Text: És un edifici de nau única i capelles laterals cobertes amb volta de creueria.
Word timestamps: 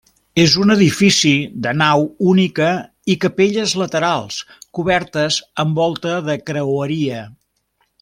És 0.43 0.53
un 0.61 0.73
edifici 0.75 1.33
de 1.65 1.73
nau 1.81 2.07
única 2.31 2.71
i 3.15 3.17
capelles 3.27 3.77
laterals 3.83 4.41
cobertes 4.81 5.41
amb 5.65 5.83
volta 5.85 6.19
de 6.31 6.43
creueria. 6.51 7.25